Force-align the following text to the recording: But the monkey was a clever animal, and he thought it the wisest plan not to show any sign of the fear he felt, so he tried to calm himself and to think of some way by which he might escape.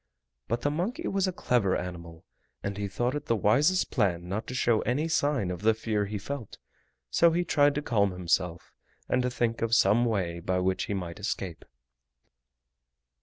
But 0.47 0.61
the 0.61 0.71
monkey 0.71 1.07
was 1.07 1.27
a 1.27 1.31
clever 1.31 1.77
animal, 1.77 2.25
and 2.63 2.75
he 2.75 2.87
thought 2.87 3.13
it 3.13 3.27
the 3.27 3.35
wisest 3.35 3.91
plan 3.91 4.27
not 4.27 4.47
to 4.47 4.55
show 4.55 4.81
any 4.81 5.07
sign 5.07 5.51
of 5.51 5.61
the 5.61 5.75
fear 5.75 6.07
he 6.07 6.17
felt, 6.17 6.57
so 7.11 7.29
he 7.29 7.43
tried 7.45 7.75
to 7.75 7.83
calm 7.83 8.09
himself 8.09 8.73
and 9.07 9.21
to 9.21 9.29
think 9.29 9.61
of 9.61 9.75
some 9.75 10.05
way 10.05 10.39
by 10.39 10.57
which 10.57 10.85
he 10.85 10.95
might 10.95 11.19
escape. 11.19 11.65